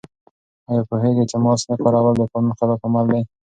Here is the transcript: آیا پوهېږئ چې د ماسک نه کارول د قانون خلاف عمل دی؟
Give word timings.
آیا 0.69 0.83
پوهېږئ 0.89 1.23
چې 1.29 1.37
د 1.39 1.43
ماسک 1.45 1.65
نه 1.71 1.75
کارول 1.83 2.13
د 2.17 2.21
قانون 2.31 2.53
خلاف 2.59 2.81
عمل 2.87 3.05
دی؟ 3.11 3.21